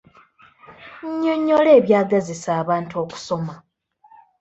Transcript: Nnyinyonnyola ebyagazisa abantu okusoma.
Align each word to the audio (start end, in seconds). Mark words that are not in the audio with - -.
Nnyinyonnyola 1.01 1.69
ebyagazisa 1.79 2.49
abantu 2.61 2.93
okusoma. 3.03 3.55